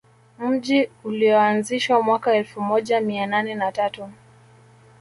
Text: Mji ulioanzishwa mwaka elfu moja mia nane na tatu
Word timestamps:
Mji 0.39 0.89
ulioanzishwa 1.03 2.01
mwaka 2.03 2.35
elfu 2.35 2.61
moja 2.61 3.01
mia 3.01 3.27
nane 3.27 3.55
na 3.55 3.71
tatu 3.71 4.09